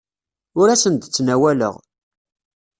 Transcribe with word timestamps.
Ur 0.59 0.67
asen-d-ttnawaleɣ. 0.73 1.75